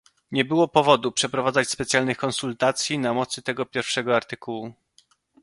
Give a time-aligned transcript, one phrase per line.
[0.31, 4.73] Nie było powodu przeprowadzać specjalnych konsultacji na mocy tego pierwszego artykułu